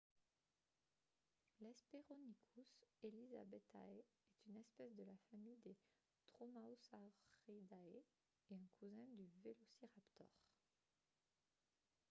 l'hesperonychus 1.61 2.71
elizabethae 3.03 3.91
est 3.91 4.15
une 4.47 4.57
espèce 4.57 4.95
de 4.95 5.03
la 5.03 5.15
famille 5.29 5.59
des 5.63 5.75
dromaeosauridae 6.33 8.01
et 8.49 8.55
un 8.55 8.67
cousin 8.79 9.05
du 9.11 9.27
velociraptor 9.43 10.25